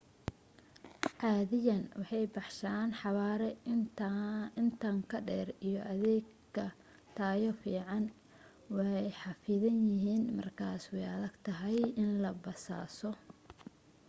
caadiyan 1.19 1.83
waxay 1.99 2.25
baxshaan 2.35 2.89
xawaare 3.01 3.49
intan 4.61 4.97
ka 5.11 5.17
dheer 5.27 5.49
iyo 5.67 5.81
adeeg 5.93 6.25
ka 6.55 6.65
tayo 7.17 7.49
fiican 7.61 8.03
way 8.75 9.05
xaffidan 9.21 9.77
yihiin 9.89 10.23
markaas 10.37 10.83
way 10.93 11.05
adag 11.15 11.35
tahay 11.45 11.77
in 12.01 12.09
la 12.23 12.31
basaaso 12.43 13.09